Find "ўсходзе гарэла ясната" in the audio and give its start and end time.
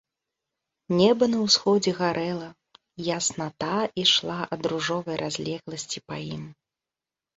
1.45-3.77